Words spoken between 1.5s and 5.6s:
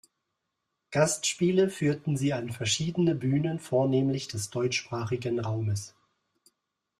führten sie an verschiedene Bühnen vornehmlich des deutschsprachigen